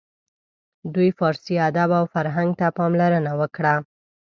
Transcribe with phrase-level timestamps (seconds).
[0.93, 3.73] دوی فارسي ادب او فرهنګ ته پاملرنه وکړه.